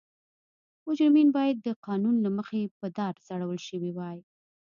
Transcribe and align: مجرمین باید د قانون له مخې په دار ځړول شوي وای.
مجرمین 0.87 1.27
باید 1.37 1.57
د 1.61 1.67
قانون 1.85 2.15
له 2.25 2.29
مخې 2.37 2.61
په 2.79 2.85
دار 2.97 3.13
ځړول 3.27 3.59
شوي 3.67 3.91
وای. 3.93 4.19